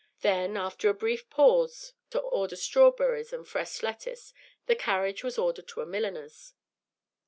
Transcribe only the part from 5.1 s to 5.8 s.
was ordered